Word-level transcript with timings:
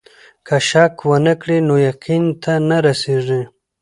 که 0.47 0.55
شک 0.69 0.95
ونه 1.09 1.33
کړې 1.41 1.57
نو 1.67 1.75
يقين 1.89 2.23
ته 2.43 2.53
نه 2.67 2.77
رسېږې. 2.85 3.41